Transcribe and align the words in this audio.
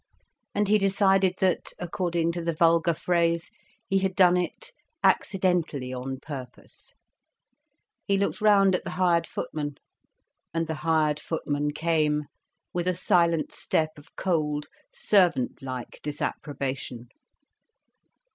And 0.55 0.67
he 0.67 0.79
decided 0.79 1.35
that, 1.41 1.73
according 1.77 2.31
to 2.31 2.41
the 2.43 2.53
vulgar 2.55 2.95
phrase, 2.95 3.51
he 3.87 3.99
had 3.99 4.15
done 4.15 4.35
it 4.35 4.71
"accidentally 5.03 5.93
on 5.93 6.19
purpose." 6.19 6.95
He 8.07 8.17
looked 8.17 8.41
round 8.41 8.73
at 8.73 8.83
the 8.83 8.89
hired 8.97 9.27
footman. 9.27 9.75
And 10.55 10.65
the 10.65 10.73
hired 10.81 11.19
footman 11.19 11.69
came, 11.69 12.23
with 12.73 12.87
a 12.87 12.95
silent 12.95 13.53
step 13.53 13.91
of 13.99 14.15
cold 14.15 14.65
servant 14.91 15.61
like 15.61 15.99
disapprobation. 16.01 17.09